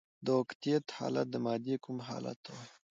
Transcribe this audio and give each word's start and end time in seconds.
د 0.25 0.27
اوکتیت 0.39 0.85
حالت 0.97 1.27
د 1.31 1.35
مادې 1.45 1.75
کوم 1.83 1.97
حال 2.07 2.25
ته 2.43 2.49
وايي؟ 2.55 2.69